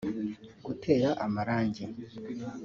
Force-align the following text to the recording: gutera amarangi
gutera 0.65 1.09
amarangi 1.25 1.85